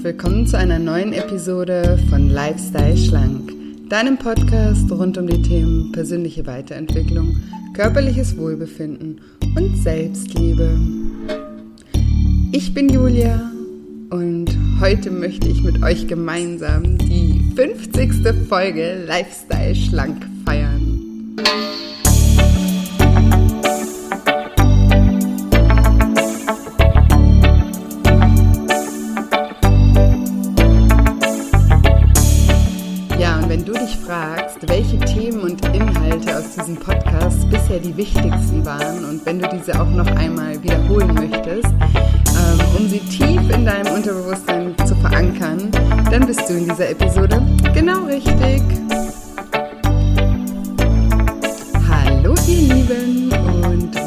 [0.00, 3.52] und willkommen zu einer neuen Episode von Lifestyle Schlank,
[3.90, 7.36] deinem Podcast rund um die Themen persönliche Weiterentwicklung,
[7.74, 9.20] körperliches Wohlbefinden
[9.54, 10.78] und Selbstliebe.
[12.52, 13.50] Ich bin Julia
[14.08, 14.48] und
[14.80, 18.48] heute möchte ich mit euch gemeinsam die 50.
[18.48, 21.36] Folge Lifestyle Schlank feiern.
[36.56, 41.66] Diesem Podcast bisher die wichtigsten waren und wenn du diese auch noch einmal wiederholen möchtest,
[41.66, 45.70] ähm, um sie tief in deinem Unterbewusstsein zu verankern,
[46.10, 47.40] dann bist du in dieser Episode
[47.72, 48.62] genau richtig.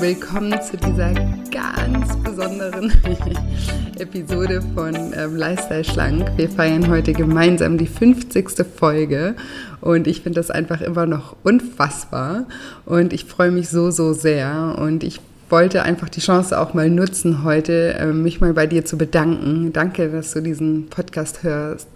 [0.04, 1.14] Willkommen zu dieser
[1.50, 2.92] ganz besonderen
[4.00, 6.30] Episode von ähm, Lifestyle Schlank.
[6.36, 8.66] Wir feiern heute gemeinsam die 50.
[8.76, 9.34] Folge
[9.80, 12.48] und ich finde das einfach immer noch unfassbar
[12.86, 16.90] und ich freue mich so, so sehr und ich wollte einfach die Chance auch mal
[16.90, 19.72] nutzen, heute äh, mich mal bei dir zu bedanken.
[19.72, 21.88] Danke, dass du diesen Podcast hörst.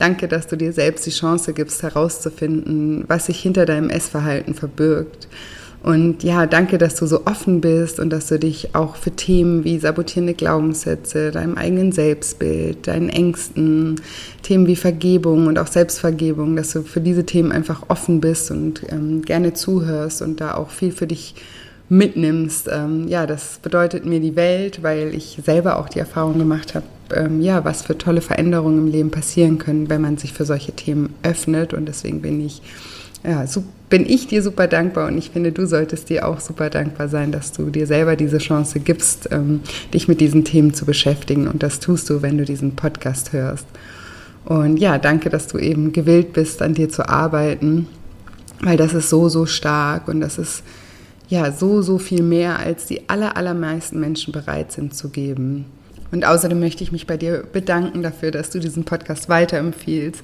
[0.00, 5.28] Danke, dass du dir selbst die Chance gibst, herauszufinden, was sich hinter deinem Essverhalten verbirgt.
[5.82, 9.64] Und ja, danke, dass du so offen bist und dass du dich auch für Themen
[9.64, 14.00] wie sabotierende Glaubenssätze, deinem eigenen Selbstbild, deinen Ängsten,
[14.42, 18.82] Themen wie Vergebung und auch Selbstvergebung, dass du für diese Themen einfach offen bist und
[18.90, 21.34] ähm, gerne zuhörst und da auch viel für dich
[21.88, 22.68] mitnimmst.
[22.72, 26.86] Ähm, ja, das bedeutet mir die Welt, weil ich selber auch die Erfahrung gemacht habe,
[27.12, 30.72] ähm, ja, was für tolle Veränderungen im Leben passieren können, wenn man sich für solche
[30.72, 31.74] Themen öffnet.
[31.74, 32.62] Und deswegen bin ich
[33.24, 36.70] ja, so bin ich dir super dankbar und ich finde, du solltest dir auch super
[36.70, 39.60] dankbar sein, dass du dir selber diese Chance gibst, ähm,
[39.92, 41.46] dich mit diesen Themen zu beschäftigen.
[41.46, 43.66] Und das tust du, wenn du diesen Podcast hörst.
[44.44, 47.86] Und ja, danke, dass du eben gewillt bist, an dir zu arbeiten,
[48.60, 50.62] weil das ist so, so stark und das ist
[51.28, 55.66] ja so, so viel mehr, als die aller, allermeisten Menschen bereit sind zu geben.
[56.10, 60.22] Und außerdem möchte ich mich bei dir bedanken dafür, dass du diesen Podcast weiterempfiehlst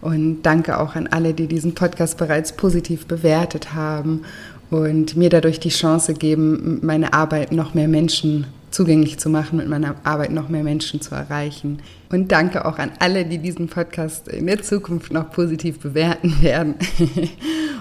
[0.00, 4.22] und danke auch an alle, die diesen Podcast bereits positiv bewertet haben
[4.70, 9.68] und mir dadurch die Chance geben, meine Arbeit noch mehr Menschen zugänglich zu machen, mit
[9.68, 11.78] meiner Arbeit noch mehr Menschen zu erreichen.
[12.10, 16.74] Und danke auch an alle, die diesen Podcast in der Zukunft noch positiv bewerten werden.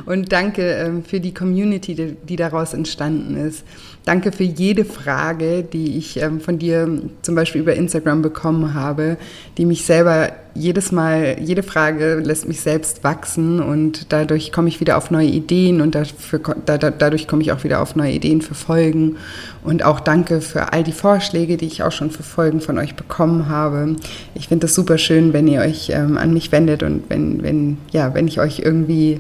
[0.06, 3.64] Und danke ähm, für die Community, die daraus entstanden ist.
[4.06, 9.18] Danke für jede Frage, die ich ähm, von dir zum Beispiel über Instagram bekommen habe,
[9.58, 14.80] die mich selber jedes Mal, jede Frage lässt mich selbst wachsen und dadurch komme ich
[14.80, 18.56] wieder auf neue Ideen und dafür, dadurch komme ich auch wieder auf neue Ideen für
[18.56, 19.18] Folgen.
[19.64, 22.96] Und auch danke für all die Vorschläge, die ich auch schon für Folgen von euch
[22.96, 23.96] bekommen habe.
[24.34, 27.78] Ich finde es super schön, wenn ihr euch ähm, an mich wendet und wenn, wenn,
[27.92, 29.20] ja, wenn ich euch irgendwie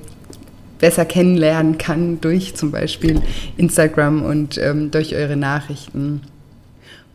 [0.80, 3.22] besser kennenlernen kann durch zum Beispiel
[3.58, 6.22] Instagram und ähm, durch eure Nachrichten.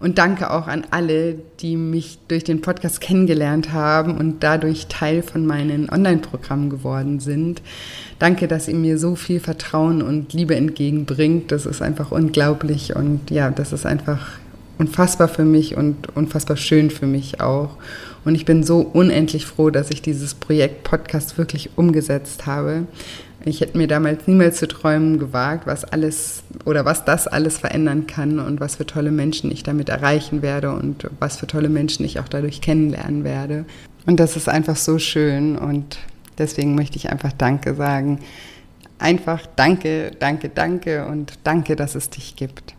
[0.00, 5.22] Und danke auch an alle, die mich durch den Podcast kennengelernt haben und dadurch Teil
[5.22, 7.60] von meinen Online-Programmen geworden sind.
[8.18, 11.52] Danke, dass ihr mir so viel Vertrauen und Liebe entgegenbringt.
[11.52, 14.39] Das ist einfach unglaublich und ja, das ist einfach
[14.80, 17.76] unfassbar für mich und unfassbar schön für mich auch.
[18.24, 22.86] Und ich bin so unendlich froh, dass ich dieses Projekt Podcast wirklich umgesetzt habe,
[23.44, 28.06] ich hätte mir damals niemals zu träumen gewagt, was alles oder was das alles verändern
[28.06, 32.04] kann und was für tolle Menschen ich damit erreichen werde und was für tolle Menschen
[32.04, 33.64] ich auch dadurch kennenlernen werde.
[34.06, 35.98] Und das ist einfach so schön und
[36.36, 38.20] deswegen möchte ich einfach Danke sagen.
[38.98, 42.74] Einfach Danke, Danke, Danke und Danke, dass es dich gibt.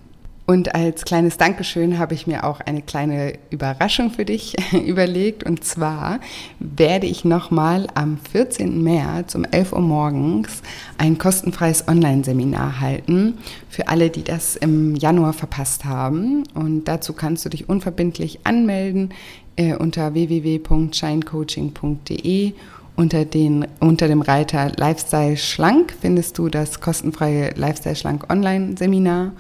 [0.48, 5.44] Und als kleines Dankeschön habe ich mir auch eine kleine Überraschung für dich überlegt.
[5.44, 6.20] Und zwar
[6.60, 8.84] werde ich nochmal am 14.
[8.84, 10.64] März um 11 Uhr morgens
[10.98, 13.38] ein kostenfreies Online-Seminar halten
[13.70, 16.44] für alle, die das im Januar verpasst haben.
[16.54, 19.14] Und dazu kannst du dich unverbindlich anmelden
[19.56, 22.54] äh, unter www.shinecoaching.de.
[22.98, 29.32] Unter, den, unter dem Reiter Lifestyle Schlank findest du das kostenfreie Lifestyle Schlank Online-Seminar.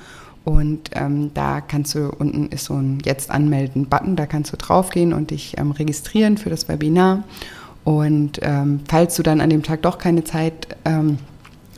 [0.44, 5.14] Und ähm, da kannst du, unten ist so ein Jetzt anmelden-Button, da kannst du draufgehen
[5.14, 7.24] und dich ähm, registrieren für das Webinar.
[7.84, 11.20] Und ähm, falls du dann an dem Tag doch keine Zeit ähm,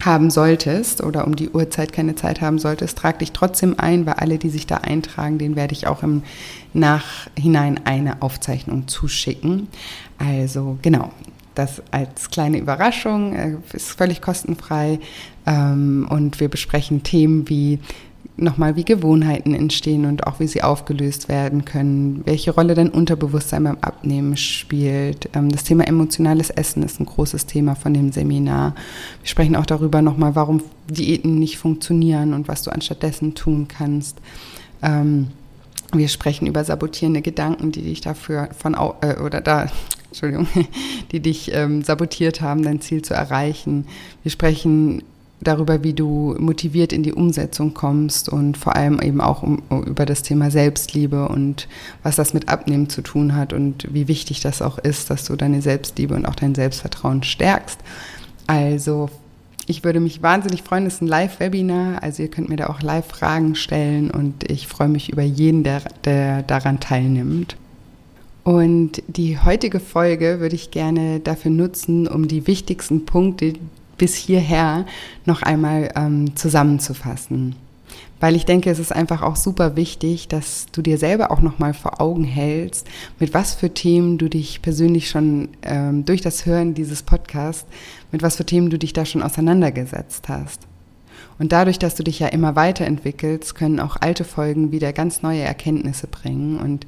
[0.02, 4.16] haben solltest oder um die Uhrzeit keine Zeit haben solltest, trag dich trotzdem ein, weil
[4.16, 6.24] alle, die sich da eintragen, denen werde ich auch im
[6.74, 9.68] Nachhinein eine Aufzeichnung zuschicken.
[10.18, 11.12] Also genau,
[11.56, 15.00] das als kleine Überraschung, äh, ist völlig kostenfrei
[15.46, 17.80] ähm, und wir besprechen Themen wie
[18.36, 23.64] nochmal, wie Gewohnheiten entstehen und auch wie sie aufgelöst werden können, welche Rolle dein Unterbewusstsein
[23.64, 25.30] beim Abnehmen spielt.
[25.34, 28.76] Ähm, das Thema emotionales Essen ist ein großes Thema von dem Seminar.
[29.22, 34.18] Wir sprechen auch darüber nochmal, warum Diäten nicht funktionieren und was du anstattdessen tun kannst.
[34.82, 35.28] Ähm,
[35.94, 39.68] wir sprechen über sabotierende Gedanken, die dich dafür von äh, oder da
[40.08, 40.48] Entschuldigung,
[41.12, 43.86] die dich ähm, sabotiert haben, dein Ziel zu erreichen.
[44.24, 45.04] Wir sprechen
[45.44, 50.06] darüber, wie du motiviert in die Umsetzung kommst und vor allem eben auch um, über
[50.06, 51.68] das Thema Selbstliebe und
[52.02, 55.36] was das mit Abnehmen zu tun hat und wie wichtig das auch ist, dass du
[55.36, 57.80] deine Selbstliebe und auch dein Selbstvertrauen stärkst.
[58.48, 59.10] Also
[59.66, 62.82] ich würde mich wahnsinnig freuen, es ist ein Live-Webinar, also ihr könnt mir da auch
[62.82, 67.56] Live-Fragen stellen und ich freue mich über jeden, der, der daran teilnimmt.
[68.44, 73.54] Und die heutige Folge würde ich gerne dafür nutzen, um die wichtigsten Punkte,
[74.04, 74.86] bis hierher
[75.24, 77.56] noch einmal ähm, zusammenzufassen.
[78.20, 81.74] Weil ich denke, es ist einfach auch super wichtig, dass du dir selber auch nochmal
[81.74, 82.86] vor Augen hältst,
[83.18, 87.66] mit was für Themen du dich persönlich schon ähm, durch das Hören dieses Podcasts,
[88.12, 90.68] mit was für Themen du dich da schon auseinandergesetzt hast.
[91.40, 95.42] Und dadurch, dass du dich ja immer weiterentwickelst, können auch alte Folgen wieder ganz neue
[95.42, 96.58] Erkenntnisse bringen.
[96.58, 96.86] Und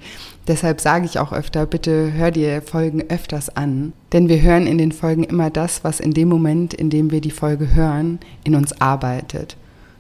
[0.47, 3.94] deshalb sage ich auch öfter, bitte hör dir Folgen öfters an.
[4.13, 7.21] Denn wir hören in den Folgen immer das, was in dem Moment, in dem wir
[7.21, 9.57] die Folge hören, in uns arbeitet.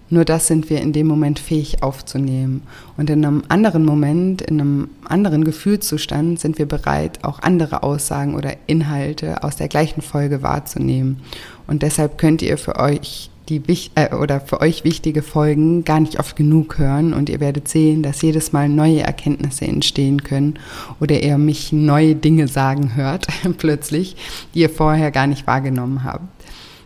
[0.09, 2.61] Nur das sind wir in dem Moment fähig aufzunehmen.
[2.95, 8.35] Und in einem anderen Moment, in einem anderen Gefühlszustand sind wir bereit, auch andere Aussagen
[8.35, 11.21] oder Inhalte aus der gleichen Folge wahrzunehmen.
[11.65, 13.61] Und deshalb könnt ihr für euch die
[13.95, 18.01] äh, oder für euch wichtige Folgen gar nicht oft genug hören und ihr werdet sehen,
[18.01, 20.55] dass jedes Mal neue Erkenntnisse entstehen können
[20.99, 23.27] oder ihr mich neue Dinge sagen hört
[23.57, 24.15] plötzlich,
[24.53, 26.23] die ihr vorher gar nicht wahrgenommen habt.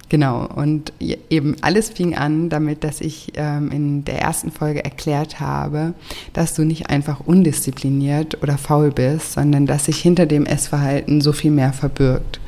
[0.10, 5.40] Genau, und eben alles fing an damit, dass ich ähm, in der ersten Folge erklärt
[5.40, 5.94] habe,
[6.34, 11.32] dass du nicht einfach undiszipliniert oder faul bist, sondern dass sich hinter dem Essverhalten so
[11.32, 12.40] viel mehr verbirgt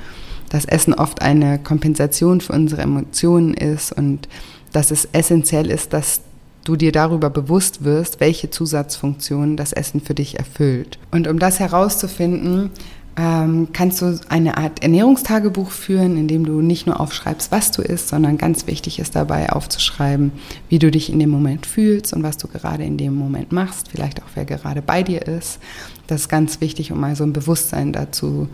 [0.52, 4.28] dass Essen oft eine Kompensation für unsere Emotionen ist und
[4.74, 6.22] dass es essentiell ist, dass
[6.66, 11.00] du dir darüber bewusst wirst, welche Zusatzfunktionen das Essen für dich erfüllt.
[11.10, 12.70] Und um das herauszufinden,
[13.18, 17.82] ähm, kannst du eine Art Ernährungstagebuch führen, in dem du nicht nur aufschreibst, was du
[17.82, 20.32] isst, sondern ganz wichtig ist dabei aufzuschreiben,
[20.70, 23.90] wie du dich in dem Moment fühlst und was du gerade in dem Moment machst,
[23.90, 25.60] vielleicht auch wer gerade bei dir ist.
[26.08, 28.48] Das ist ganz wichtig, um mal so ein Bewusstsein dazu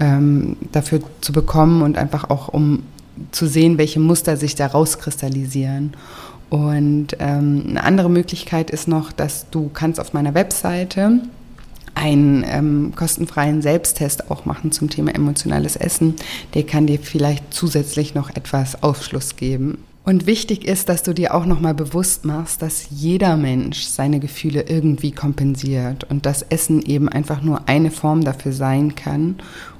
[0.00, 2.82] ähm, dafür zu bekommen und einfach auch um
[3.32, 5.94] zu sehen, welche Muster sich da rauskristallisieren.
[6.50, 11.20] Und ähm, eine andere Möglichkeit ist noch, dass du kannst auf meiner Webseite
[11.94, 16.14] einen ähm, kostenfreien Selbsttest auch machen zum Thema emotionales Essen.
[16.54, 19.78] Der kann dir vielleicht zusätzlich noch etwas Aufschluss geben.
[20.08, 24.62] Und wichtig ist, dass du dir auch nochmal bewusst machst, dass jeder Mensch seine Gefühle
[24.62, 29.36] irgendwie kompensiert und dass Essen eben einfach nur eine Form dafür sein kann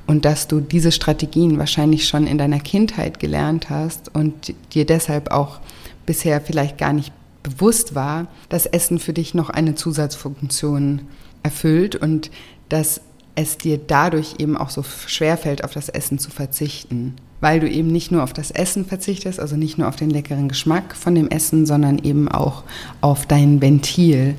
[0.06, 5.30] und dass du diese Strategien wahrscheinlich schon in deiner Kindheit gelernt hast und dir deshalb
[5.30, 5.60] auch
[6.04, 7.10] bisher vielleicht gar nicht
[7.42, 11.00] bewusst war, dass Essen für dich noch eine Zusatzfunktion
[11.42, 12.30] erfüllt und
[12.69, 13.00] dass
[13.38, 17.14] es dir dadurch eben auch so schwer fällt, auf das Essen zu verzichten.
[17.40, 20.49] Weil du eben nicht nur auf das Essen verzichtest, also nicht nur auf den leckeren
[20.49, 22.64] Geschmack von dem Essen, sondern eben auch
[23.00, 24.35] auf dein Ventil.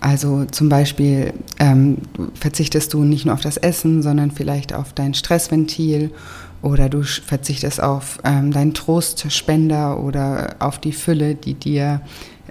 [0.00, 1.98] Also zum Beispiel ähm,
[2.34, 6.10] verzichtest du nicht nur auf das Essen, sondern vielleicht auf dein Stressventil
[6.60, 12.00] oder du verzichtest auf ähm, deinen Trostspender oder auf die Fülle, die dir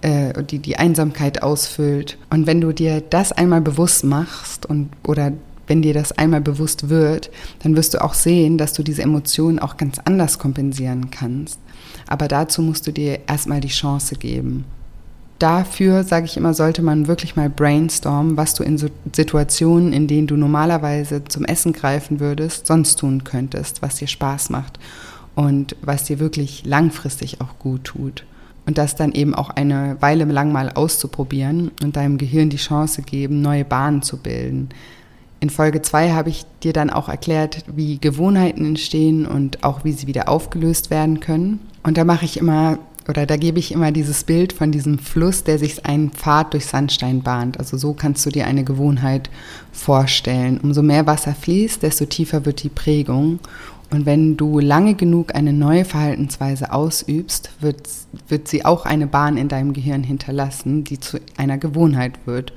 [0.01, 2.17] äh, die die Einsamkeit ausfüllt.
[2.29, 5.33] Und wenn du dir das einmal bewusst machst und oder
[5.69, 7.31] wenn dir das einmal bewusst wird,
[7.63, 11.59] dann wirst du auch sehen, dass du diese Emotionen auch ganz anders kompensieren kannst.
[12.07, 14.65] Aber dazu musst du dir erstmal die Chance geben
[15.39, 20.07] dafür, sage ich immer, sollte man wirklich mal brainstormen, was du in so Situationen, in
[20.07, 24.79] denen du normalerweise zum Essen greifen würdest, sonst tun könntest, was dir Spaß macht
[25.35, 28.25] und was dir wirklich langfristig auch gut tut.
[28.65, 33.01] Und das dann eben auch eine Weile lang mal auszuprobieren und deinem Gehirn die Chance
[33.01, 34.69] geben, neue Bahnen zu bilden.
[35.41, 39.93] In Folge 2 habe ich dir dann auch erklärt, wie Gewohnheiten entstehen und auch wie
[39.93, 41.61] sie wieder aufgelöst werden können.
[41.83, 42.79] Und da mache ich immer
[43.09, 46.67] oder da gebe ich immer dieses Bild von diesem Fluss, der sich einen Pfad durch
[46.67, 47.57] Sandstein bahnt.
[47.57, 49.31] Also so kannst du dir eine Gewohnheit
[49.71, 50.59] vorstellen.
[50.61, 53.39] Umso mehr Wasser fließt, desto tiefer wird die Prägung.
[53.89, 57.89] Und wenn du lange genug eine neue Verhaltensweise ausübst, wird,
[58.27, 62.53] wird sie auch eine Bahn in deinem Gehirn hinterlassen, die zu einer Gewohnheit wird.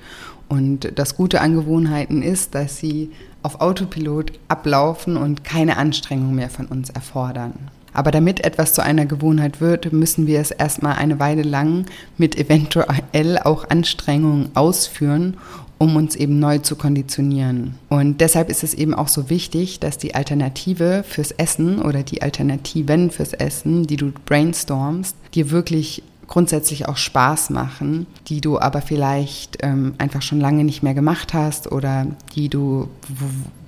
[0.48, 3.10] Und das Gute an Gewohnheiten ist, dass sie
[3.42, 7.54] auf Autopilot ablaufen und keine Anstrengung mehr von uns erfordern.
[7.94, 12.36] Aber damit etwas zu einer Gewohnheit wird, müssen wir es erstmal eine Weile lang mit
[12.36, 15.36] eventuell auch Anstrengungen ausführen,
[15.78, 17.74] um uns eben neu zu konditionieren.
[17.88, 22.22] Und deshalb ist es eben auch so wichtig, dass die Alternative fürs Essen oder die
[22.22, 28.80] Alternativen fürs Essen, die du brainstormst, dir wirklich grundsätzlich auch Spaß machen, die du aber
[28.80, 32.88] vielleicht ähm, einfach schon lange nicht mehr gemacht hast oder die du,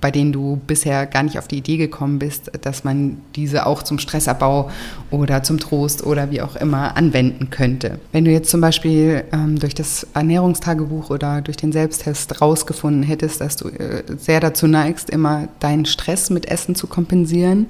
[0.01, 3.83] bei denen du bisher gar nicht auf die Idee gekommen bist, dass man diese auch
[3.83, 4.71] zum Stressabbau
[5.11, 7.99] oder zum Trost oder wie auch immer anwenden könnte.
[8.11, 13.41] Wenn du jetzt zum Beispiel ähm, durch das Ernährungstagebuch oder durch den Selbsttest rausgefunden hättest,
[13.41, 17.67] dass du äh, sehr dazu neigst, immer deinen Stress mit Essen zu kompensieren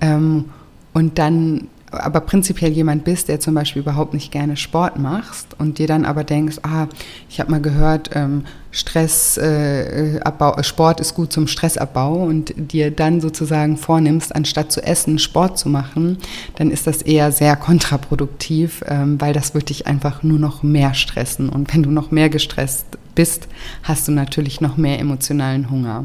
[0.00, 0.46] ähm,
[0.92, 5.78] und dann aber prinzipiell jemand bist, der zum Beispiel überhaupt nicht gerne Sport machst und
[5.78, 6.86] dir dann aber denkst, ah,
[7.28, 13.20] ich habe mal gehört, ähm, Stressabbau, äh, Sport ist gut zum Stressabbau und dir dann
[13.20, 16.18] sozusagen vornimmst, anstatt zu essen, Sport zu machen,
[16.56, 20.92] dann ist das eher sehr kontraproduktiv, ähm, weil das wird dich einfach nur noch mehr
[20.92, 21.48] stressen.
[21.48, 23.48] Und wenn du noch mehr gestresst bist,
[23.82, 26.04] hast du natürlich noch mehr emotionalen Hunger.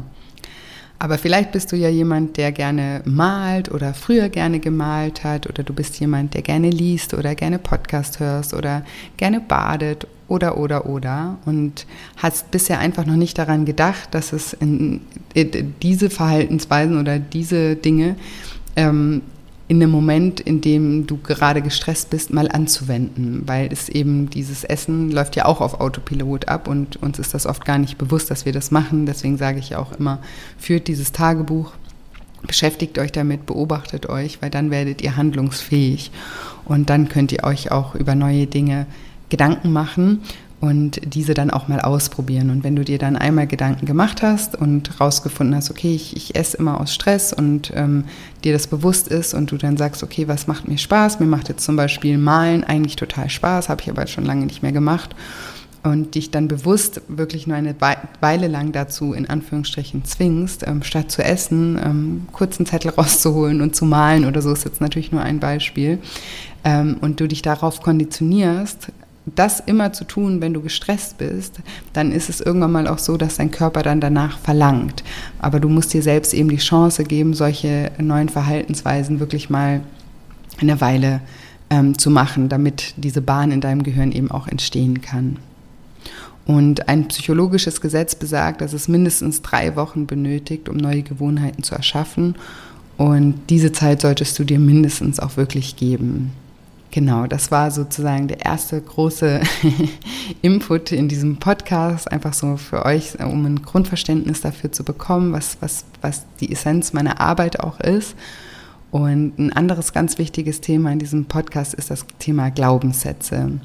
[1.02, 5.64] Aber vielleicht bist du ja jemand, der gerne malt oder früher gerne gemalt hat oder
[5.64, 8.84] du bist jemand, der gerne liest oder gerne Podcast hörst oder
[9.16, 11.38] gerne badet oder oder oder.
[11.44, 11.86] Und
[12.18, 15.00] hast bisher einfach noch nicht daran gedacht, dass es in,
[15.34, 18.14] in diese Verhaltensweisen oder diese Dinge
[18.76, 19.22] ähm,
[19.72, 24.64] in einem Moment, in dem du gerade gestresst bist, mal anzuwenden, weil es eben dieses
[24.64, 28.30] Essen läuft ja auch auf Autopilot ab und uns ist das oft gar nicht bewusst,
[28.30, 29.06] dass wir das machen.
[29.06, 30.18] Deswegen sage ich auch immer,
[30.58, 31.72] führt dieses Tagebuch,
[32.46, 36.10] beschäftigt euch damit, beobachtet euch, weil dann werdet ihr handlungsfähig.
[36.66, 38.84] Und dann könnt ihr euch auch über neue Dinge
[39.30, 40.20] Gedanken machen
[40.62, 42.48] und diese dann auch mal ausprobieren.
[42.48, 46.36] Und wenn du dir dann einmal Gedanken gemacht hast und rausgefunden hast, okay, ich, ich
[46.36, 48.04] esse immer aus Stress und ähm,
[48.44, 51.18] dir das bewusst ist und du dann sagst, okay, was macht mir Spaß?
[51.18, 54.62] Mir macht jetzt zum Beispiel Malen eigentlich total Spaß, habe ich aber schon lange nicht
[54.62, 55.16] mehr gemacht.
[55.82, 57.74] Und dich dann bewusst wirklich nur eine
[58.20, 63.74] Weile lang dazu in Anführungsstrichen zwingst, ähm, statt zu essen, ähm, kurzen Zettel rauszuholen und
[63.74, 65.98] zu malen oder so ist jetzt natürlich nur ein Beispiel.
[66.62, 68.92] Ähm, und du dich darauf konditionierst,
[69.26, 71.60] das immer zu tun, wenn du gestresst bist,
[71.92, 75.04] dann ist es irgendwann mal auch so, dass dein Körper dann danach verlangt.
[75.38, 79.82] Aber du musst dir selbst eben die Chance geben, solche neuen Verhaltensweisen wirklich mal
[80.60, 81.20] eine Weile
[81.70, 85.38] ähm, zu machen, damit diese Bahn in deinem Gehirn eben auch entstehen kann.
[86.44, 91.76] Und ein psychologisches Gesetz besagt, dass es mindestens drei Wochen benötigt, um neue Gewohnheiten zu
[91.76, 92.34] erschaffen.
[92.96, 96.32] Und diese Zeit solltest du dir mindestens auch wirklich geben.
[96.92, 99.40] Genau, das war sozusagen der erste große
[100.42, 105.56] Input in diesem Podcast, einfach so für euch, um ein Grundverständnis dafür zu bekommen, was,
[105.60, 108.14] was, was die Essenz meiner Arbeit auch ist.
[108.90, 113.58] Und ein anderes ganz wichtiges Thema in diesem Podcast ist das Thema Glaubenssätze.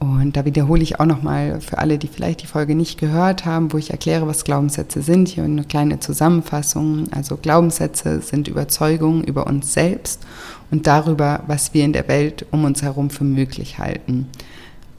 [0.00, 3.70] Und da wiederhole ich auch nochmal für alle, die vielleicht die Folge nicht gehört haben,
[3.70, 5.28] wo ich erkläre, was Glaubenssätze sind.
[5.28, 7.04] Hier eine kleine Zusammenfassung.
[7.10, 10.26] Also Glaubenssätze sind Überzeugungen über uns selbst
[10.70, 14.26] und darüber, was wir in der Welt um uns herum für möglich halten.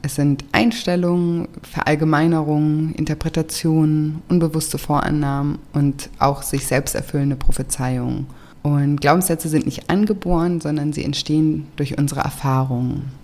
[0.02, 8.26] Es sind Einstellungen, Verallgemeinerungen, Interpretationen, unbewusste Vorannahmen und auch sich selbst erfüllende Prophezeiungen.
[8.62, 13.21] Und Glaubenssätze sind nicht angeboren, sondern sie entstehen durch unsere Erfahrungen.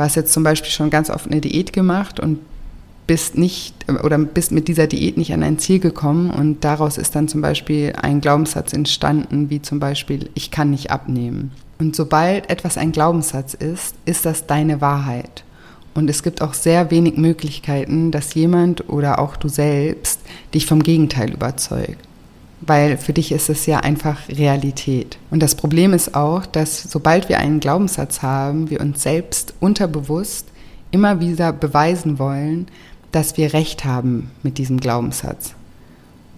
[0.00, 2.38] Du hast jetzt zum Beispiel schon ganz oft eine Diät gemacht und
[3.06, 7.14] bist nicht oder bist mit dieser Diät nicht an ein Ziel gekommen und daraus ist
[7.14, 11.50] dann zum Beispiel ein Glaubenssatz entstanden, wie zum Beispiel, ich kann nicht abnehmen.
[11.78, 15.44] Und sobald etwas ein Glaubenssatz ist, ist das deine Wahrheit.
[15.92, 20.20] Und es gibt auch sehr wenig Möglichkeiten, dass jemand oder auch du selbst
[20.54, 22.08] dich vom Gegenteil überzeugt.
[22.60, 25.18] Weil für dich ist es ja einfach Realität.
[25.30, 30.46] Und das Problem ist auch, dass sobald wir einen Glaubenssatz haben, wir uns selbst unterbewusst
[30.90, 32.66] immer wieder beweisen wollen,
[33.12, 35.54] dass wir recht haben mit diesem Glaubenssatz.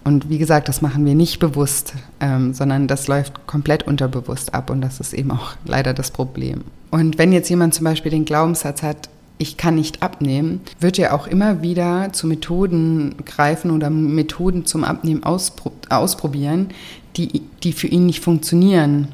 [0.03, 4.69] Und wie gesagt, das machen wir nicht bewusst, ähm, sondern das läuft komplett unterbewusst ab
[4.69, 6.63] und das ist eben auch leider das Problem.
[6.91, 11.13] Und wenn jetzt jemand zum Beispiel den Glaubenssatz hat, ich kann nicht abnehmen, wird er
[11.13, 16.69] auch immer wieder zu Methoden greifen oder Methoden zum Abnehmen auspro ausprobieren,
[17.17, 19.09] die, die für ihn nicht funktionieren.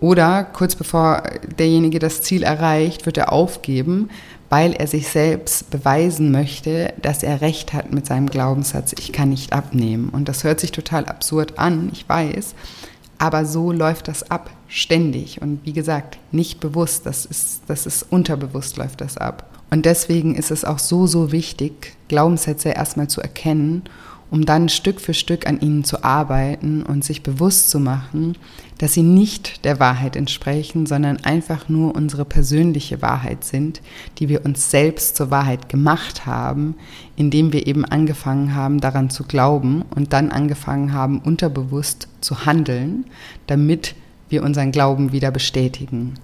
[0.00, 1.22] Oder kurz bevor
[1.58, 4.10] derjenige das Ziel erreicht, wird er aufgeben,
[4.48, 9.30] weil er sich selbst beweisen möchte, dass er recht hat mit seinem Glaubenssatz, ich kann
[9.30, 10.08] nicht abnehmen.
[10.10, 12.54] Und das hört sich total absurd an, ich weiß,
[13.18, 15.42] aber so läuft das ab, ständig.
[15.42, 19.48] Und wie gesagt, nicht bewusst, das ist, das ist unterbewusst läuft das ab.
[19.70, 23.82] Und deswegen ist es auch so, so wichtig, Glaubenssätze erstmal zu erkennen
[24.30, 28.36] um dann Stück für Stück an ihnen zu arbeiten und sich bewusst zu machen,
[28.78, 33.80] dass sie nicht der Wahrheit entsprechen, sondern einfach nur unsere persönliche Wahrheit sind,
[34.18, 36.76] die wir uns selbst zur Wahrheit gemacht haben,
[37.16, 43.04] indem wir eben angefangen haben daran zu glauben und dann angefangen haben unterbewusst zu handeln,
[43.46, 43.94] damit
[44.28, 46.14] wir unseren Glauben wieder bestätigen.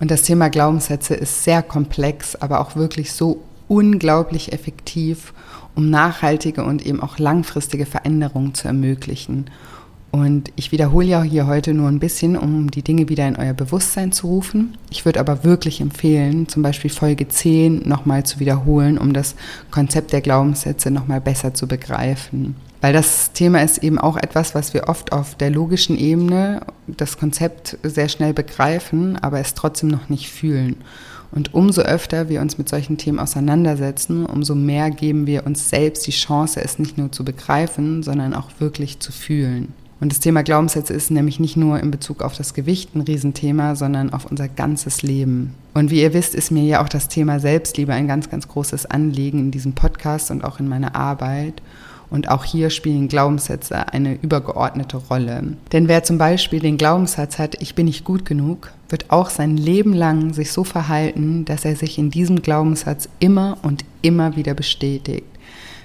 [0.00, 5.32] Und das Thema Glaubenssätze ist sehr komplex, aber auch wirklich so unglaublich effektiv,
[5.74, 9.46] um nachhaltige und eben auch langfristige Veränderungen zu ermöglichen.
[10.12, 13.52] Und ich wiederhole ja hier heute nur ein bisschen, um die Dinge wieder in euer
[13.52, 14.76] Bewusstsein zu rufen.
[14.90, 19.36] Ich würde aber wirklich empfehlen, zum Beispiel Folge 10 nochmal zu wiederholen, um das
[19.70, 22.56] Konzept der Glaubenssätze nochmal besser zu begreifen.
[22.80, 27.18] Weil das Thema ist eben auch etwas, was wir oft auf der logischen Ebene, das
[27.18, 30.76] Konzept sehr schnell begreifen, aber es trotzdem noch nicht fühlen.
[31.32, 36.06] Und umso öfter wir uns mit solchen Themen auseinandersetzen, umso mehr geben wir uns selbst
[36.06, 39.72] die Chance, es nicht nur zu begreifen, sondern auch wirklich zu fühlen.
[40.00, 43.76] Und das Thema Glaubenssätze ist nämlich nicht nur in Bezug auf das Gewicht ein Riesenthema,
[43.76, 45.54] sondern auf unser ganzes Leben.
[45.74, 48.86] Und wie ihr wisst, ist mir ja auch das Thema Selbstliebe ein ganz, ganz großes
[48.86, 51.60] Anliegen in diesem Podcast und auch in meiner Arbeit.
[52.10, 55.56] Und auch hier spielen Glaubenssätze eine übergeordnete Rolle.
[55.72, 59.56] Denn wer zum Beispiel den Glaubenssatz hat, ich bin nicht gut genug, wird auch sein
[59.56, 64.54] Leben lang sich so verhalten, dass er sich in diesem Glaubenssatz immer und immer wieder
[64.54, 65.24] bestätigt.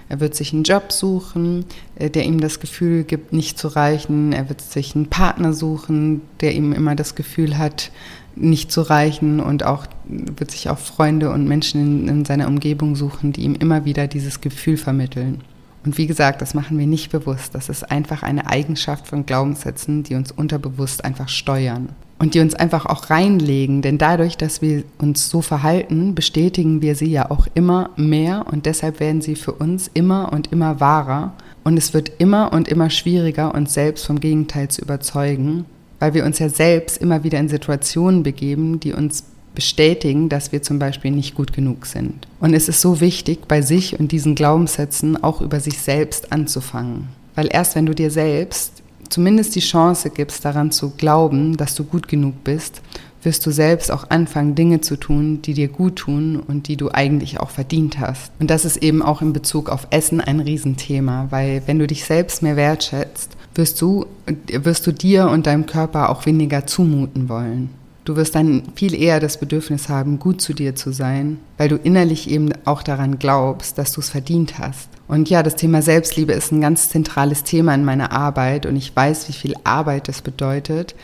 [0.07, 1.65] Er wird sich einen Job suchen,
[1.95, 4.33] äh, der ihm das Gefühl gibt, nicht zu reichen.
[4.33, 7.91] Er wird sich einen Partner suchen, der ihm immer das Gefühl hat,
[8.35, 12.95] nicht zu reichen und auch wird sich auch Freunde und Menschen in, in seiner Umgebung
[12.95, 15.41] suchen, die ihm immer wieder dieses Gefühl vermitteln.
[15.85, 17.53] Und wie gesagt, das machen wir nicht bewusst.
[17.53, 21.89] Das ist einfach eine Eigenschaft von Glaubenssätzen, die uns unterbewusst einfach steuern.
[22.17, 23.81] Und die uns einfach auch reinlegen.
[23.81, 28.65] Denn dadurch, dass wir uns so verhalten, bestätigen wir sie ja auch immer mehr und
[28.65, 31.33] deshalb werden sie für uns immer und immer wahrer.
[31.63, 35.65] Und es wird immer und immer schwieriger, uns selbst vom Gegenteil zu überzeugen,
[35.99, 40.61] weil wir uns ja selbst immer wieder in Situationen begeben, die uns bestätigen, dass wir
[40.61, 42.27] zum Beispiel nicht gut genug sind.
[42.39, 47.07] Und es ist so wichtig, bei sich und diesen Glaubenssätzen auch über sich selbst anzufangen.
[47.33, 51.83] Weil erst wenn du dir selbst zumindest die Chance gibst, daran zu glauben, dass du
[51.83, 52.81] gut genug bist,
[53.23, 56.91] wirst du selbst auch anfangen, Dinge zu tun, die dir gut tun und die du
[56.91, 58.31] eigentlich auch verdient hast.
[58.39, 62.05] Und das ist eben auch in Bezug auf Essen ein Riesenthema, weil wenn du dich
[62.05, 64.05] selbst mehr wertschätzt, wirst du,
[64.47, 67.69] wirst du dir und deinem Körper auch weniger zumuten wollen.
[68.05, 71.75] Du wirst dann viel eher das Bedürfnis haben, gut zu dir zu sein, weil du
[71.75, 74.89] innerlich eben auch daran glaubst, dass du es verdient hast.
[75.07, 78.95] Und ja, das Thema Selbstliebe ist ein ganz zentrales Thema in meiner Arbeit und ich
[78.95, 80.95] weiß, wie viel Arbeit das bedeutet.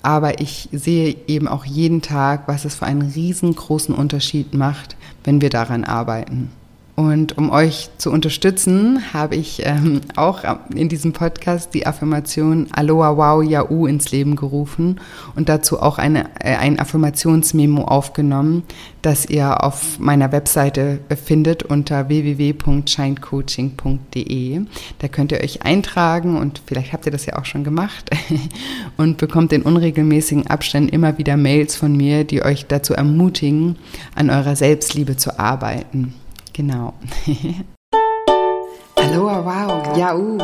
[0.00, 5.40] Aber ich sehe eben auch jeden Tag, was es für einen riesengroßen Unterschied macht, wenn
[5.40, 6.52] wir daran arbeiten.
[6.98, 10.42] Und um euch zu unterstützen, habe ich ähm, auch
[10.74, 15.00] in diesem Podcast die Affirmation Aloha Wow Yau ins Leben gerufen
[15.36, 18.64] und dazu auch eine, äh, ein Affirmationsmemo aufgenommen,
[19.00, 24.62] das ihr auf meiner Webseite findet unter www.shinecoaching.de.
[24.98, 28.10] Da könnt ihr euch eintragen und vielleicht habt ihr das ja auch schon gemacht
[28.96, 33.76] und bekommt in unregelmäßigen Abständen immer wieder Mails von mir, die euch dazu ermutigen,
[34.16, 36.14] an eurer Selbstliebe zu arbeiten.
[36.58, 36.92] Genau.
[38.96, 40.38] Aloha, wow, jau.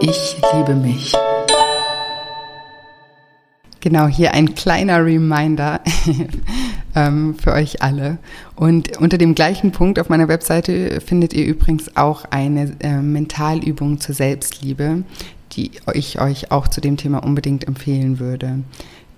[0.00, 1.14] Ich liebe mich.
[3.78, 5.80] Genau, hier ein kleiner Reminder
[6.96, 8.18] ähm, für euch alle.
[8.56, 14.00] Und unter dem gleichen Punkt auf meiner Webseite findet ihr übrigens auch eine äh, Mentalübung
[14.00, 15.04] zur Selbstliebe,
[15.52, 18.64] die ich euch auch zu dem Thema unbedingt empfehlen würde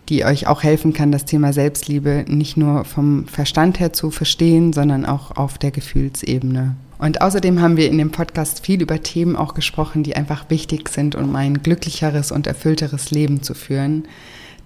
[0.09, 4.73] die euch auch helfen kann, das Thema Selbstliebe nicht nur vom Verstand her zu verstehen,
[4.73, 6.75] sondern auch auf der Gefühlsebene.
[6.99, 10.89] Und außerdem haben wir in dem Podcast viel über Themen auch gesprochen, die einfach wichtig
[10.89, 14.05] sind, um ein glücklicheres und erfüllteres Leben zu führen.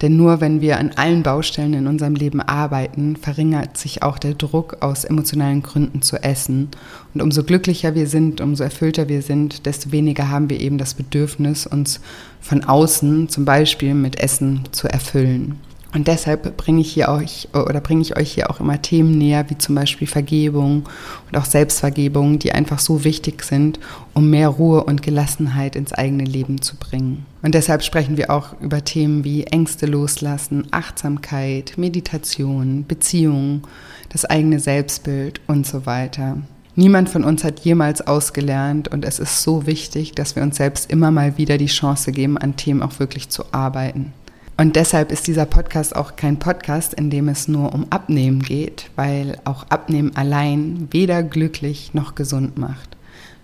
[0.02, 4.34] Denn nur wenn wir an allen Baustellen in unserem Leben arbeiten, verringert sich auch der
[4.34, 6.68] Druck, aus emotionalen Gründen zu essen.
[7.14, 10.94] Und umso glücklicher wir sind, umso erfüllter wir sind, desto weniger haben wir eben das
[10.94, 12.00] Bedürfnis, uns
[12.40, 15.58] von außen, zum Beispiel mit Essen, zu erfüllen.
[15.96, 19.48] Und deshalb bringe ich hier euch oder bringe ich euch hier auch immer Themen näher,
[19.48, 20.86] wie zum Beispiel Vergebung
[21.26, 23.80] und auch Selbstvergebung, die einfach so wichtig sind,
[24.12, 27.24] um mehr Ruhe und Gelassenheit ins eigene Leben zu bringen.
[27.40, 33.62] Und deshalb sprechen wir auch über Themen wie Ängste loslassen, Achtsamkeit, Meditation, Beziehungen,
[34.10, 36.36] das eigene Selbstbild und so weiter.
[36.74, 40.90] Niemand von uns hat jemals ausgelernt und es ist so wichtig, dass wir uns selbst
[40.90, 44.12] immer mal wieder die Chance geben, an Themen auch wirklich zu arbeiten.
[44.58, 48.90] Und deshalb ist dieser Podcast auch kein Podcast, in dem es nur um Abnehmen geht,
[48.96, 52.96] weil auch Abnehmen allein weder glücklich noch gesund macht,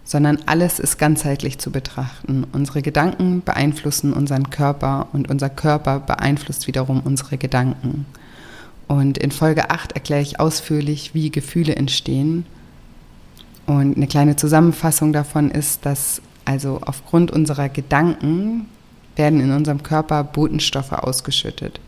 [0.04, 2.46] sondern alles ist ganzheitlich zu betrachten.
[2.52, 8.06] Unsere Gedanken beeinflussen unseren Körper und unser Körper beeinflusst wiederum unsere Gedanken.
[8.88, 12.46] Und in Folge 8 erkläre ich ausführlich, wie Gefühle entstehen.
[13.66, 18.66] Und eine kleine Zusammenfassung davon ist, dass also aufgrund unserer Gedanken
[19.16, 21.80] werden in unserem Körper Botenstoffe ausgeschüttet.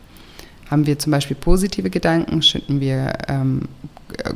[0.69, 3.63] Haben wir zum Beispiel positive Gedanken, schütten wir ähm,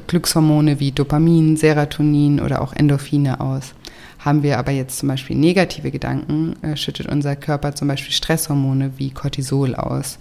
[0.08, 3.74] Glückshormone wie Dopamin, Serotonin oder auch Endorphine aus.
[4.20, 8.92] Haben wir aber jetzt zum Beispiel negative Gedanken, äh, schüttet unser Körper zum Beispiel Stresshormone
[8.98, 10.20] wie Cortisol aus.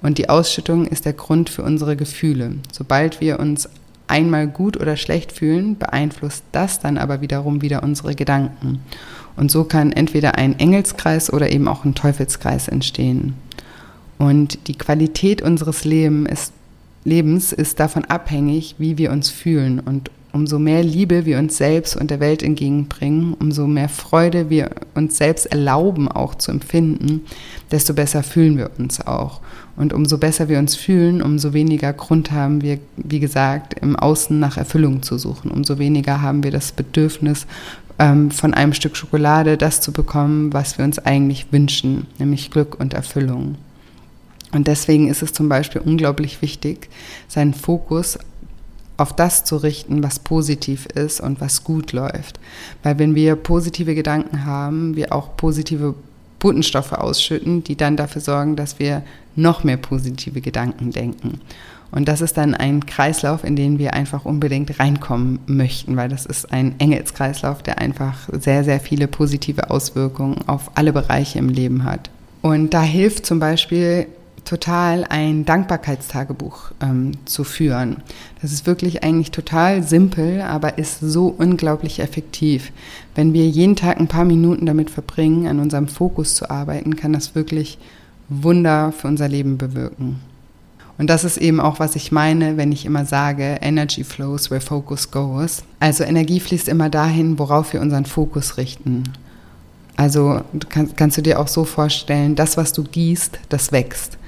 [0.00, 2.54] Und die Ausschüttung ist der Grund für unsere Gefühle.
[2.72, 3.68] Sobald wir uns
[4.06, 8.80] einmal gut oder schlecht fühlen, beeinflusst das dann aber wiederum wieder unsere Gedanken.
[9.38, 13.34] Und so kann entweder ein Engelskreis oder eben auch ein Teufelskreis entstehen.
[14.18, 19.78] Und die Qualität unseres Lebens ist davon abhängig, wie wir uns fühlen.
[19.78, 24.70] Und umso mehr Liebe wir uns selbst und der Welt entgegenbringen, umso mehr Freude wir
[24.94, 27.22] uns selbst erlauben auch zu empfinden,
[27.70, 29.40] desto besser fühlen wir uns auch.
[29.76, 34.36] Und umso besser wir uns fühlen, umso weniger Grund haben wir, wie gesagt, im Außen
[34.36, 35.52] nach Erfüllung zu suchen.
[35.52, 37.46] Umso weniger haben wir das Bedürfnis,
[37.98, 42.78] ähm, von einem Stück Schokolade das zu bekommen, was wir uns eigentlich wünschen, nämlich Glück
[42.78, 43.56] und Erfüllung.
[44.52, 46.88] Und deswegen ist es zum Beispiel unglaublich wichtig,
[47.28, 48.18] seinen Fokus
[48.96, 52.40] auf das zu richten, was positiv ist und was gut läuft.
[52.82, 55.94] Weil wenn wir positive Gedanken haben, wir auch positive
[56.38, 59.02] Botenstoffe ausschütten, die dann dafür sorgen, dass wir
[59.36, 61.40] noch mehr positive Gedanken denken.
[61.90, 66.26] Und das ist dann ein Kreislauf, in den wir einfach unbedingt reinkommen möchten, weil das
[66.26, 71.84] ist ein Engelskreislauf, der einfach sehr, sehr viele positive Auswirkungen auf alle Bereiche im Leben
[71.84, 72.10] hat.
[72.42, 74.06] Und da hilft zum Beispiel
[74.44, 77.98] total ein Dankbarkeitstagebuch ähm, zu führen.
[78.40, 82.72] Das ist wirklich eigentlich total simpel, aber ist so unglaublich effektiv.
[83.14, 87.12] Wenn wir jeden Tag ein paar Minuten damit verbringen, an unserem Fokus zu arbeiten, kann
[87.12, 87.78] das wirklich
[88.30, 90.20] Wunder für unser Leben bewirken.
[90.98, 94.60] Und das ist eben auch, was ich meine, wenn ich immer sage, Energy flows where
[94.60, 95.62] focus goes.
[95.78, 99.04] Also Energie fließt immer dahin, worauf wir unseren Fokus richten.
[99.96, 104.18] Also kannst, kannst du dir auch so vorstellen, das, was du gießt, das wächst.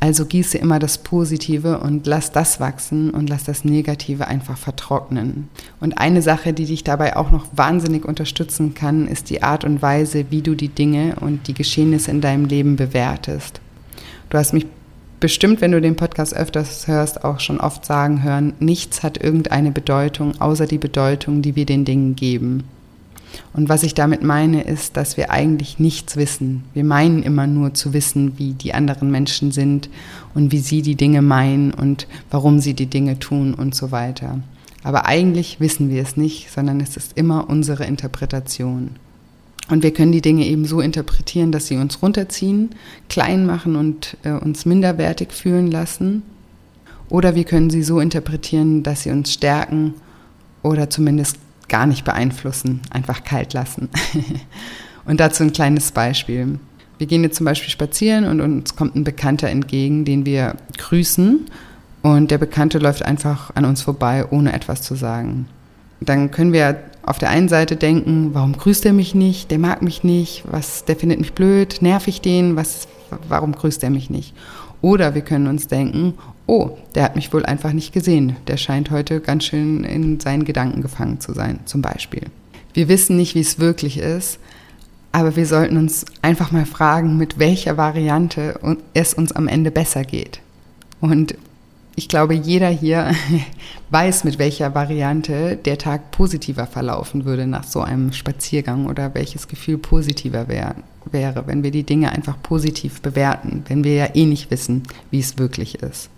[0.00, 5.48] Also gieße immer das Positive und lass das wachsen und lass das Negative einfach vertrocknen.
[5.80, 9.82] Und eine Sache, die dich dabei auch noch wahnsinnig unterstützen kann, ist die Art und
[9.82, 13.60] Weise, wie du die Dinge und die Geschehnisse in deinem Leben bewertest.
[14.30, 14.66] Du hast mich
[15.20, 19.70] bestimmt, wenn du den Podcast öfters hörst, auch schon oft sagen hören, nichts hat irgendeine
[19.70, 22.64] Bedeutung außer die Bedeutung, die wir den Dingen geben.
[23.52, 26.64] Und was ich damit meine, ist, dass wir eigentlich nichts wissen.
[26.74, 29.90] Wir meinen immer nur zu wissen, wie die anderen Menschen sind
[30.34, 34.40] und wie sie die Dinge meinen und warum sie die Dinge tun und so weiter.
[34.82, 38.90] Aber eigentlich wissen wir es nicht, sondern es ist immer unsere Interpretation.
[39.68, 42.70] Und wir können die Dinge eben so interpretieren, dass sie uns runterziehen,
[43.08, 46.22] klein machen und äh, uns minderwertig fühlen lassen.
[47.10, 49.94] Oder wir können sie so interpretieren, dass sie uns stärken
[50.62, 53.88] oder zumindest gar nicht beeinflussen, einfach kalt lassen.
[55.04, 56.58] und dazu ein kleines Beispiel.
[56.96, 61.46] Wir gehen jetzt zum Beispiel spazieren und uns kommt ein Bekannter entgegen, den wir grüßen
[62.02, 65.46] und der Bekannte läuft einfach an uns vorbei, ohne etwas zu sagen.
[66.00, 69.80] Dann können wir auf der einen Seite denken, warum grüßt er mich nicht, der mag
[69.80, 72.86] mich nicht, was, der findet mich blöd, nerv ich den, was,
[73.28, 74.34] warum grüßt er mich nicht?
[74.82, 76.14] Oder wir können uns denken,
[76.46, 78.36] oh, der hat mich wohl einfach nicht gesehen.
[78.46, 82.24] Der scheint heute ganz schön in seinen Gedanken gefangen zu sein, zum Beispiel.
[82.74, 84.38] Wir wissen nicht, wie es wirklich ist,
[85.10, 88.60] aber wir sollten uns einfach mal fragen, mit welcher Variante
[88.92, 90.40] es uns am Ende besser geht.
[91.00, 91.34] Und
[91.98, 93.12] ich glaube, jeder hier
[93.90, 99.48] weiß, mit welcher Variante der Tag positiver verlaufen würde nach so einem Spaziergang oder welches
[99.48, 100.76] Gefühl positiver wär,
[101.10, 105.18] wäre, wenn wir die Dinge einfach positiv bewerten, wenn wir ja eh nicht wissen, wie
[105.18, 106.08] es wirklich ist.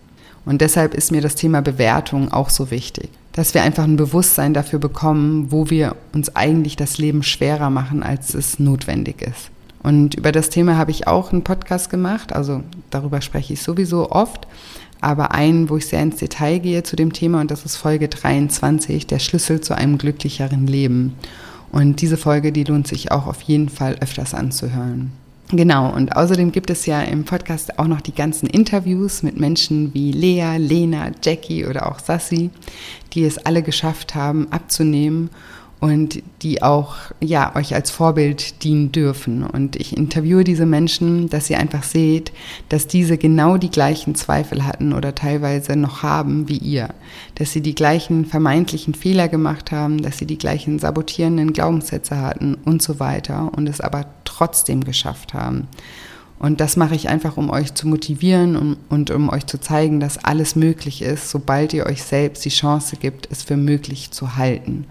[0.45, 4.53] Und deshalb ist mir das Thema Bewertung auch so wichtig, dass wir einfach ein Bewusstsein
[4.53, 9.51] dafür bekommen, wo wir uns eigentlich das Leben schwerer machen, als es notwendig ist.
[9.83, 14.11] Und über das Thema habe ich auch einen Podcast gemacht, also darüber spreche ich sowieso
[14.11, 14.47] oft,
[15.01, 18.09] aber einen, wo ich sehr ins Detail gehe zu dem Thema und das ist Folge
[18.09, 21.15] 23, der Schlüssel zu einem glücklicheren Leben.
[21.73, 25.13] Und diese Folge, die lohnt sich auch auf jeden Fall öfters anzuhören.
[25.53, 29.93] Genau, und außerdem gibt es ja im Podcast auch noch die ganzen Interviews mit Menschen
[29.95, 32.51] wie Lea, Lena, Jackie oder auch Sassi,
[33.13, 35.31] die es alle geschafft haben, abzunehmen
[35.81, 39.43] und die auch ja euch als Vorbild dienen dürfen.
[39.43, 42.33] Und ich interviewe diese Menschen, dass ihr einfach seht,
[42.69, 46.90] dass diese genau die gleichen Zweifel hatten oder teilweise noch haben wie ihr,
[47.37, 52.57] dass sie die gleichen vermeintlichen Fehler gemacht haben, dass sie die gleichen sabotierenden Glaubenssätze hatten
[52.64, 55.66] und so weiter und es aber trotzdem geschafft haben.
[56.38, 60.01] Und das mache ich einfach, um euch zu motivieren und, und, um euch zu zeigen,
[60.01, 64.37] dass alles möglich ist, sobald ihr euch selbst die Chance gibt, es für möglich zu
[64.37, 64.87] halten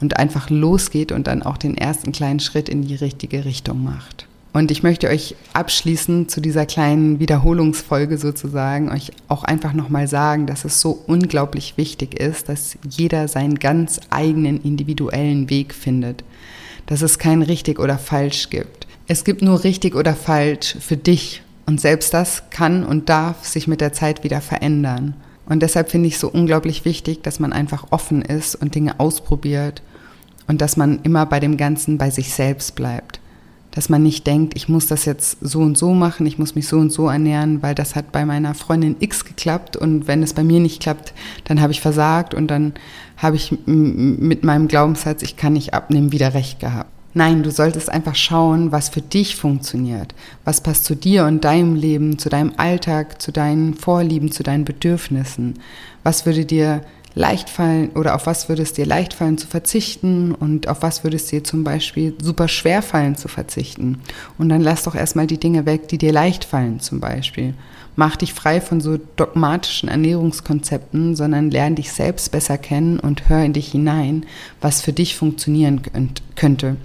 [0.00, 4.26] und einfach losgeht und dann auch den ersten kleinen Schritt in die richtige Richtung macht.
[4.52, 10.46] Und ich möchte euch abschließend zu dieser kleinen Wiederholungsfolge sozusagen euch auch einfach nochmal sagen,
[10.46, 16.24] dass es so unglaublich wichtig ist, dass jeder seinen ganz eigenen individuellen Weg findet.
[16.86, 18.88] Dass es kein richtig oder falsch gibt.
[19.06, 21.42] Es gibt nur richtig oder falsch für dich.
[21.66, 25.14] Und selbst das kann und darf sich mit der Zeit wieder verändern.
[25.46, 28.98] Und deshalb finde ich es so unglaublich wichtig, dass man einfach offen ist und Dinge
[28.98, 29.82] ausprobiert
[30.50, 33.20] und dass man immer bei dem Ganzen bei sich selbst bleibt.
[33.70, 36.66] Dass man nicht denkt, ich muss das jetzt so und so machen, ich muss mich
[36.66, 40.34] so und so ernähren, weil das hat bei meiner Freundin X geklappt und wenn es
[40.34, 42.72] bei mir nicht klappt, dann habe ich versagt und dann
[43.16, 46.90] habe ich mit meinem Glaubenssatz, ich kann nicht abnehmen, wieder recht gehabt.
[47.14, 50.16] Nein, du solltest einfach schauen, was für dich funktioniert.
[50.44, 54.64] Was passt zu dir und deinem Leben, zu deinem Alltag, zu deinen Vorlieben, zu deinen
[54.64, 55.60] Bedürfnissen.
[56.02, 56.82] Was würde dir
[57.14, 61.04] leicht fallen oder auf was würde es dir leicht fallen zu verzichten und auf was
[61.04, 64.00] würde es dir zum Beispiel super schwer fallen zu verzichten.
[64.38, 67.54] Und dann lass doch erstmal die Dinge weg, die dir leicht fallen zum Beispiel.
[67.96, 73.44] Mach dich frei von so dogmatischen Ernährungskonzepten, sondern lerne dich selbst besser kennen und hör
[73.44, 74.24] in dich hinein,
[74.60, 75.82] was für dich funktionieren
[76.36, 76.76] könnte.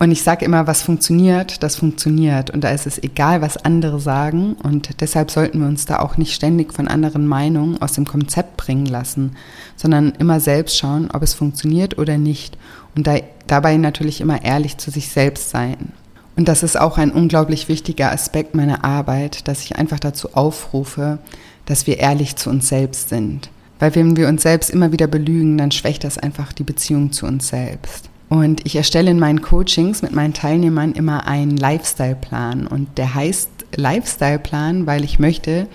[0.00, 2.50] Und ich sage immer, was funktioniert, das funktioniert.
[2.50, 4.54] Und da ist es egal, was andere sagen.
[4.62, 8.56] Und deshalb sollten wir uns da auch nicht ständig von anderen Meinungen aus dem Konzept
[8.56, 9.36] bringen lassen,
[9.76, 12.56] sondern immer selbst schauen, ob es funktioniert oder nicht.
[12.94, 13.16] Und da,
[13.48, 15.92] dabei natürlich immer ehrlich zu sich selbst sein.
[16.36, 21.18] Und das ist auch ein unglaublich wichtiger Aspekt meiner Arbeit, dass ich einfach dazu aufrufe,
[21.66, 23.50] dass wir ehrlich zu uns selbst sind.
[23.80, 27.26] Weil wenn wir uns selbst immer wieder belügen, dann schwächt das einfach die Beziehung zu
[27.26, 28.07] uns selbst.
[28.28, 32.66] Und ich erstelle in meinen Coachings mit meinen Teilnehmern immer einen Lifestyle-Plan.
[32.66, 35.66] Und der heißt Lifestyle-Plan, weil ich möchte,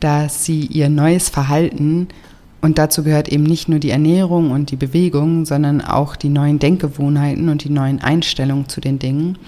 [0.00, 2.08] dass sie ihr neues Verhalten,
[2.60, 6.58] und dazu gehört eben nicht nur die Ernährung und die Bewegung, sondern auch die neuen
[6.58, 9.38] Denkgewohnheiten und die neuen Einstellungen zu den Dingen,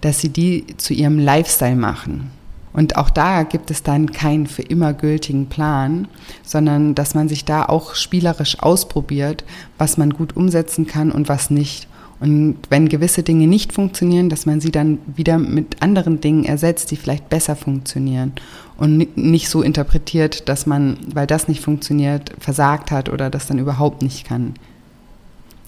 [0.00, 2.30] dass sie die zu ihrem Lifestyle machen.
[2.72, 6.08] Und auch da gibt es dann keinen für immer gültigen Plan,
[6.42, 9.44] sondern dass man sich da auch spielerisch ausprobiert,
[9.78, 11.88] was man gut umsetzen kann und was nicht.
[12.18, 16.90] Und wenn gewisse Dinge nicht funktionieren, dass man sie dann wieder mit anderen Dingen ersetzt,
[16.90, 18.32] die vielleicht besser funktionieren
[18.78, 23.58] und nicht so interpretiert, dass man, weil das nicht funktioniert, versagt hat oder das dann
[23.58, 24.54] überhaupt nicht kann.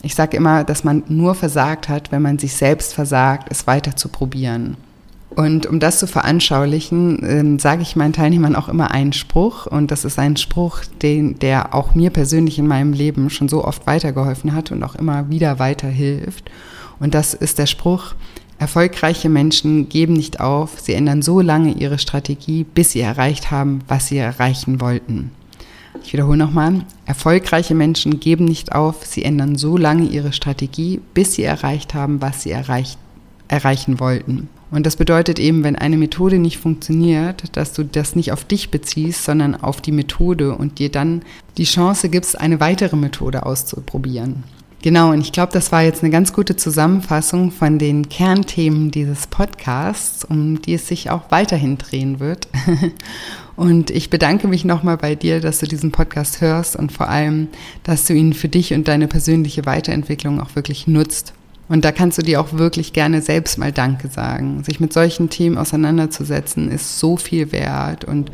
[0.02, 3.96] Ich sage immer, dass man nur versagt hat, wenn man sich selbst versagt, es weiter
[3.96, 4.76] zu probieren.
[5.30, 9.66] Und um das zu veranschaulichen, äh, sage ich meinen Teilnehmern auch immer einen Spruch.
[9.66, 13.64] Und das ist ein Spruch, den, der auch mir persönlich in meinem Leben schon so
[13.64, 16.50] oft weitergeholfen hat und auch immer wieder weiterhilft.
[16.98, 18.14] Und das ist der Spruch,
[18.58, 23.82] erfolgreiche Menschen geben nicht auf, sie ändern so lange ihre Strategie, bis sie erreicht haben,
[23.86, 25.30] was sie erreichen wollten.
[26.02, 31.34] Ich wiederhole nochmal, erfolgreiche Menschen geben nicht auf, sie ändern so lange ihre Strategie, bis
[31.34, 32.98] sie erreicht haben, was sie erreicht,
[33.48, 34.48] erreichen wollten.
[34.70, 38.70] Und das bedeutet eben, wenn eine Methode nicht funktioniert, dass du das nicht auf dich
[38.70, 41.22] beziehst, sondern auf die Methode und dir dann
[41.56, 44.44] die Chance gibst, eine weitere Methode auszuprobieren.
[44.80, 49.26] Genau, und ich glaube, das war jetzt eine ganz gute Zusammenfassung von den Kernthemen dieses
[49.26, 52.46] Podcasts, um die es sich auch weiterhin drehen wird.
[53.56, 57.48] Und ich bedanke mich nochmal bei dir, dass du diesen Podcast hörst und vor allem,
[57.82, 61.34] dass du ihn für dich und deine persönliche Weiterentwicklung auch wirklich nutzt.
[61.68, 64.64] Und da kannst du dir auch wirklich gerne selbst mal Danke sagen.
[64.64, 68.30] Sich mit solchen Themen auseinanderzusetzen, ist so viel wert und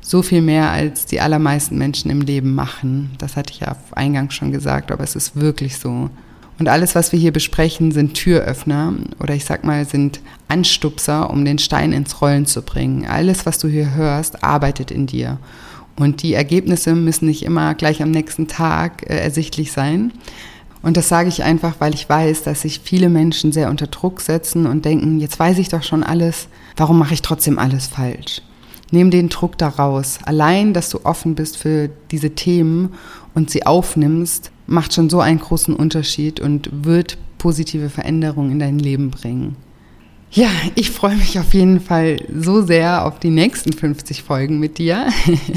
[0.00, 3.10] so viel mehr, als die allermeisten Menschen im Leben machen.
[3.18, 6.08] Das hatte ich ja eingangs schon gesagt, aber es ist wirklich so.
[6.58, 11.44] Und alles, was wir hier besprechen, sind Türöffner oder ich sag mal, sind Anstupser, um
[11.44, 13.06] den Stein ins Rollen zu bringen.
[13.06, 15.38] Alles, was du hier hörst, arbeitet in dir.
[15.96, 20.12] Und die Ergebnisse müssen nicht immer gleich am nächsten Tag äh, ersichtlich sein.
[20.82, 24.20] Und das sage ich einfach, weil ich weiß, dass sich viele Menschen sehr unter Druck
[24.20, 28.42] setzen und denken, jetzt weiß ich doch schon alles, warum mache ich trotzdem alles falsch?
[28.90, 30.18] Nimm den Druck da raus.
[30.24, 32.94] Allein, dass du offen bist für diese Themen
[33.34, 38.78] und sie aufnimmst, macht schon so einen großen Unterschied und wird positive Veränderungen in dein
[38.78, 39.56] Leben bringen.
[40.30, 44.76] Ja, ich freue mich auf jeden Fall so sehr auf die nächsten 50 Folgen mit
[44.76, 45.06] dir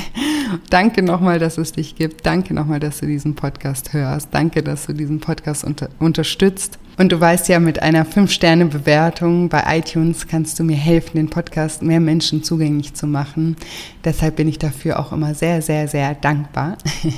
[0.70, 2.26] Danke nochmal, dass es dich gibt.
[2.26, 4.30] Danke nochmal, dass du diesen Podcast hörst.
[4.32, 6.80] Danke, dass du diesen Podcast unter unterstützt.
[6.98, 11.82] Und du weißt ja, mit einer 5-Sterne-Bewertung bei iTunes kannst du mir helfen, den Podcast
[11.82, 13.56] mehr Menschen zugänglich zu machen.
[14.04, 16.78] Deshalb bin ich dafür auch immer sehr, sehr, sehr dankbar.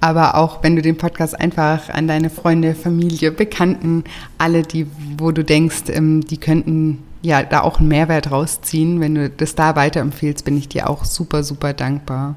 [0.00, 4.04] Aber auch wenn du den Podcast einfach an deine Freunde, Familie, Bekannten,
[4.38, 4.86] alle, die,
[5.18, 9.54] wo du denkst, ähm, die könnten ja da auch einen Mehrwert rausziehen, wenn du das
[9.54, 12.36] da weiterempfehlst, bin ich dir auch super, super dankbar.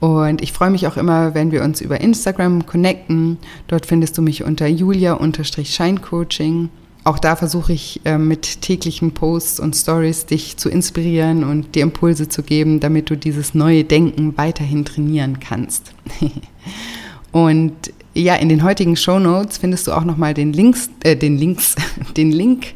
[0.00, 3.38] Und ich freue mich auch immer, wenn wir uns über Instagram connecten.
[3.68, 6.68] Dort findest du mich unter julia-scheincoaching.
[7.04, 11.82] Auch da versuche ich äh, mit täglichen Posts und Stories dich zu inspirieren und dir
[11.82, 15.92] Impulse zu geben, damit du dieses neue Denken weiterhin trainieren kannst.
[17.32, 17.72] und
[18.14, 21.74] ja, in den heutigen Show Notes findest du auch nochmal den Links, äh, den Links,
[22.16, 22.74] den Link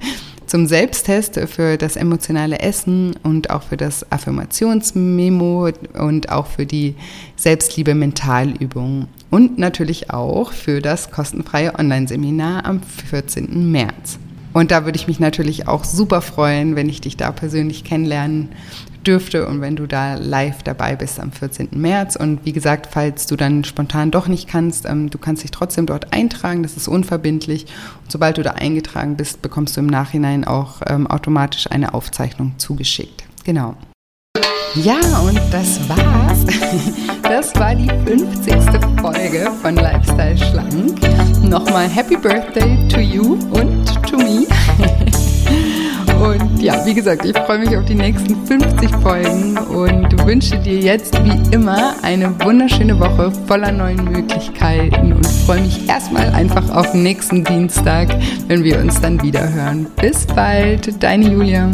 [0.49, 6.95] zum Selbsttest für das emotionale Essen und auch für das Affirmationsmemo und auch für die
[7.37, 13.71] Selbstliebe Mentalübung und natürlich auch für das kostenfreie Online-Seminar am 14.
[13.71, 14.19] März.
[14.55, 18.49] Und da würde ich mich natürlich auch super freuen, wenn ich dich da persönlich kennenlernen
[19.09, 21.71] dürfte und wenn du da live dabei bist am 14.
[21.73, 22.15] März.
[22.15, 25.87] Und wie gesagt, falls du dann spontan doch nicht kannst, ähm, du kannst dich trotzdem
[25.87, 27.67] dort eintragen, das ist unverbindlich.
[28.03, 32.53] Und sobald du da eingetragen bist, bekommst du im Nachhinein auch ähm, automatisch eine Aufzeichnung
[32.59, 33.25] zugeschickt.
[33.45, 33.75] Genau.
[34.75, 36.45] Ja, und das war's.
[37.23, 38.55] Das war die 50.
[39.03, 40.99] Folge von Lifestyle Schlank.
[41.43, 44.47] Nochmal Happy Birthday to you und to me.
[46.19, 50.81] Und ja, wie gesagt, ich freue mich auf die nächsten 50 Folgen und wünsche dir
[50.81, 56.93] jetzt wie immer eine wunderschöne Woche voller neuen Möglichkeiten und freue mich erstmal einfach auf
[56.93, 58.09] nächsten Dienstag,
[58.49, 59.87] wenn wir uns dann wieder hören.
[60.01, 61.71] Bis bald, deine Julia.